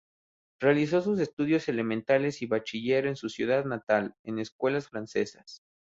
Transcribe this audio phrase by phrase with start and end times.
[0.59, 5.61] Realizó sus estudios elementales y bachiller en su ciudad natal, en escuelas francesas.